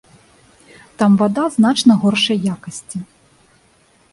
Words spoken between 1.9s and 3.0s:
горшай якасці.